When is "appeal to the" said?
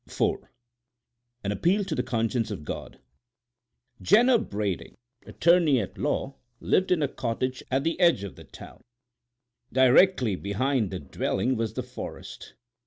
1.51-2.01